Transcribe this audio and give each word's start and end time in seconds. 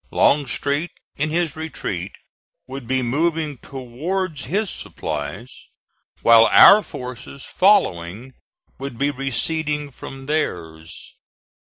Longstreet, 0.09 0.89
in 1.15 1.29
his 1.29 1.55
retreat, 1.55 2.15
would 2.65 2.87
be 2.87 3.03
moving 3.03 3.59
towards 3.59 4.45
his 4.45 4.71
supplies, 4.71 5.69
while 6.23 6.47
our 6.47 6.81
forces, 6.81 7.45
following, 7.45 8.33
would 8.79 8.97
be 8.97 9.11
receding 9.11 9.91
from 9.91 10.25
theirs. 10.25 11.13